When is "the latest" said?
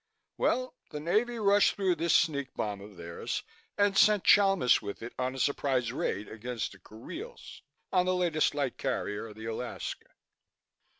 8.07-8.55